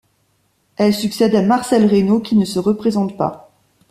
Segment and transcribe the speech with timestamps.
[0.77, 3.51] Elle succède à Marcel Rainaud qui ne se représente pas.